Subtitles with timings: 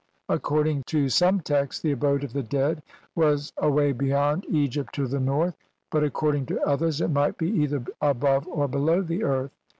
[0.29, 2.81] According to some texts the abode of the dead
[3.13, 5.55] was away beyond Egypt to the north,
[5.91, 9.51] but according to others it might be either above or below the earth.